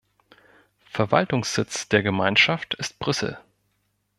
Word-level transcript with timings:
Verwaltungssitz 0.87 1.87
der 1.87 2.01
Gemeinschaft 2.01 2.73
ist 2.73 2.97
Brüssel. 2.97 3.37